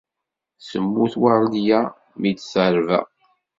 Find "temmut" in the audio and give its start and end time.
0.69-1.13